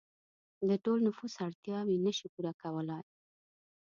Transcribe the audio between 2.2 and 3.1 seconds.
پوره کولای.